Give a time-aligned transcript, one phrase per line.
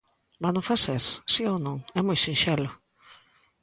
[0.43, 1.77] ¿Vano facer?, ¿si ou non?
[1.99, 2.69] É moi sinxelo.